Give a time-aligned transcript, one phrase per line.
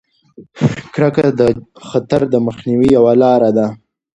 [0.93, 1.41] کرکه د
[1.89, 3.67] خطر د مخنیوي یوه لاره ده.